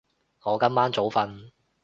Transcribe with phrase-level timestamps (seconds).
[0.45, 1.51] 我今晚早瞓